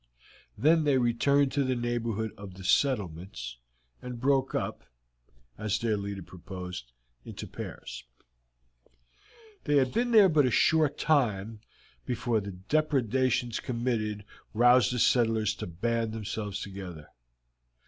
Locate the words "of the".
2.35-2.63